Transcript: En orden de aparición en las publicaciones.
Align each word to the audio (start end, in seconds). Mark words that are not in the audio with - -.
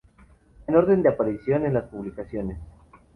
En 0.65 0.73
orden 0.75 1.03
de 1.03 1.09
aparición 1.09 1.63
en 1.63 1.75
las 1.75 1.83
publicaciones. 1.83 2.57